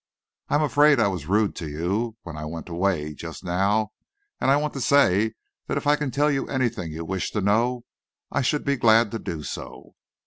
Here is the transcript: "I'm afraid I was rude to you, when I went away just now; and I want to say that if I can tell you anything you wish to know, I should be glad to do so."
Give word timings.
"I'm 0.49 0.63
afraid 0.63 0.99
I 0.99 1.07
was 1.09 1.27
rude 1.27 1.55
to 1.57 1.69
you, 1.69 2.17
when 2.23 2.35
I 2.35 2.43
went 2.43 2.69
away 2.69 3.13
just 3.13 3.43
now; 3.43 3.91
and 4.39 4.49
I 4.49 4.55
want 4.55 4.73
to 4.73 4.81
say 4.81 5.33
that 5.67 5.77
if 5.77 5.85
I 5.85 5.95
can 5.95 6.09
tell 6.09 6.31
you 6.31 6.47
anything 6.49 6.91
you 6.91 7.05
wish 7.05 7.29
to 7.33 7.39
know, 7.39 7.83
I 8.31 8.41
should 8.41 8.65
be 8.65 8.77
glad 8.77 9.11
to 9.11 9.19
do 9.19 9.43
so." 9.43 9.93